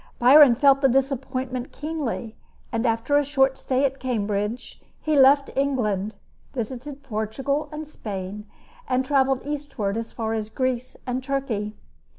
Byron 0.17 0.55
felt 0.55 0.81
the 0.81 0.87
disappointment 0.89 1.71
keenly; 1.71 2.35
and 2.71 2.87
after 2.87 3.17
a 3.19 3.23
short 3.23 3.55
stay 3.55 3.85
at 3.85 3.99
Cambridge, 3.99 4.81
he 4.99 5.15
left 5.15 5.51
England, 5.55 6.15
visited 6.55 7.03
Portugal 7.03 7.69
and 7.71 7.85
Spain, 7.87 8.47
and 8.89 9.05
traveled 9.05 9.45
eastward 9.45 9.97
as 9.97 10.11
far 10.11 10.33
as 10.33 10.49
Greece 10.49 10.97
and 11.05 11.23
Turkey. 11.23 11.75